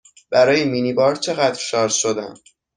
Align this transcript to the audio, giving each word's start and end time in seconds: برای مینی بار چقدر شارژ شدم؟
برای 0.31 0.65
مینی 0.65 0.93
بار 0.93 1.15
چقدر 1.15 1.53
شارژ 1.59 1.93
شدم؟ 1.93 2.33